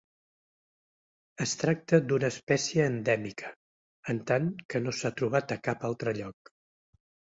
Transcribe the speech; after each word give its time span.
Es 1.45 1.51
tracta 1.63 1.99
d'una 2.07 2.31
espècie 2.35 2.87
endèmica, 2.93 3.53
en 4.15 4.23
tant 4.33 4.49
que 4.75 4.83
no 4.87 4.95
s'ha 5.01 5.13
trobat 5.21 5.55
a 5.57 5.63
cap 5.69 5.87
altre 5.91 6.17
lloc. 6.23 6.57